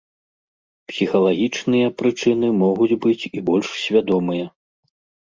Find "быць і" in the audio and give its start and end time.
3.05-3.39